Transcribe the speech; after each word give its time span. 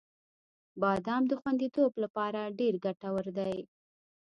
•بادام 0.81 1.23
د 1.27 1.33
خوندیتوب 1.41 1.91
لپاره 2.03 2.41
ډېر 2.59 2.73
ګټور 2.85 3.25
دی. 3.37 3.55